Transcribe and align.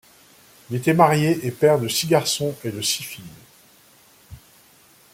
Il 0.71 0.77
était 0.77 0.95
marié 0.95 1.45
et 1.45 1.51
père 1.51 1.79
de 1.79 1.87
six 1.87 2.07
garçons 2.07 2.55
et 2.63 2.71
de 2.71 2.81
six 2.81 3.03
filles. 3.03 3.21